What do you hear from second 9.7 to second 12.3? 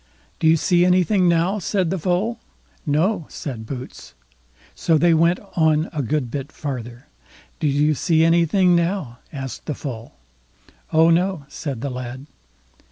Foal. "Oh no", said the lad.